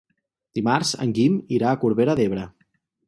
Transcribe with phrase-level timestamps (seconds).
[0.59, 2.47] Dimarts en Guim irà a Corbera d'Ebre.